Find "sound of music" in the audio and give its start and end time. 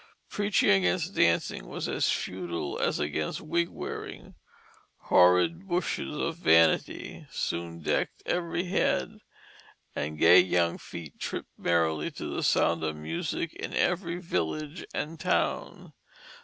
12.41-13.53